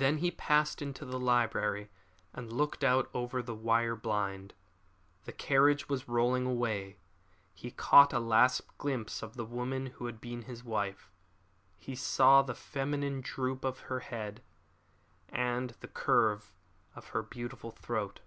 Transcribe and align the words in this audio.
Then 0.00 0.18
he 0.18 0.30
passed 0.30 0.80
into 0.80 1.04
the 1.04 1.18
library 1.18 1.90
and 2.32 2.52
looked 2.52 2.84
out 2.84 3.10
over 3.12 3.42
the 3.42 3.52
wire 3.56 3.96
blind. 3.96 4.54
The 5.24 5.32
carriage 5.32 5.88
was 5.88 6.06
rolling 6.06 6.46
away. 6.46 6.98
He 7.52 7.72
caught 7.72 8.12
a 8.12 8.20
last 8.20 8.60
glimpse 8.78 9.24
of 9.24 9.34
the 9.36 9.44
woman 9.44 9.86
who 9.86 10.06
had 10.06 10.20
been 10.20 10.42
his 10.42 10.62
wife. 10.62 11.10
He 11.78 11.96
saw 11.96 12.42
the 12.42 12.54
feminine 12.54 13.22
droop 13.22 13.64
of 13.64 13.80
her 13.90 13.98
head, 13.98 14.40
and 15.30 15.70
the 15.80 15.88
curve 15.88 16.52
of 16.94 17.08
her 17.08 17.24
beautiful 17.24 17.72
throat. 17.72 18.20